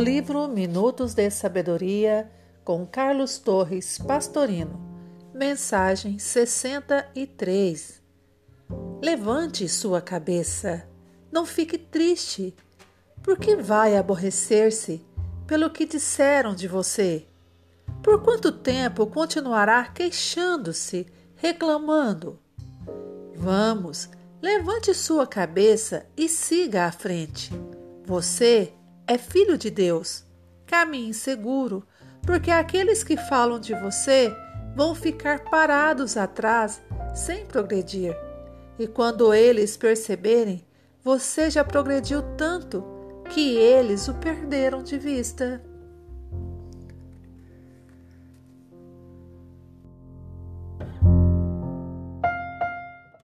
[0.00, 2.30] livro Minutos de Sabedoria
[2.64, 4.80] com Carlos Torres Pastorino.
[5.34, 8.00] Mensagem 63.
[9.02, 10.88] Levante sua cabeça.
[11.32, 12.54] Não fique triste,
[13.22, 15.04] porque vai aborrecer-se
[15.46, 17.26] pelo que disseram de você.
[18.02, 22.38] Por quanto tempo continuará queixando-se, reclamando?
[23.34, 24.08] Vamos,
[24.40, 27.50] levante sua cabeça e siga à frente.
[28.04, 28.72] Você
[29.08, 30.22] é filho de Deus.
[30.66, 31.82] Caminhe seguro,
[32.22, 34.30] porque aqueles que falam de você
[34.76, 36.80] vão ficar parados atrás
[37.14, 38.14] sem progredir.
[38.78, 40.64] E quando eles perceberem,
[41.02, 42.84] você já progrediu tanto
[43.30, 45.62] que eles o perderam de vista.